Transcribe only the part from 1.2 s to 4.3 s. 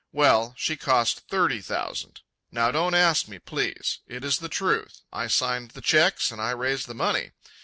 thirty thousand. Now don't ask me, please. It